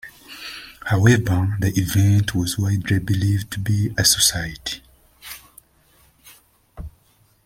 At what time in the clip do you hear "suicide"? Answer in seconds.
4.03-4.79